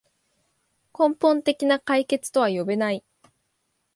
[0.97, 3.03] 根本的な解決とは呼べない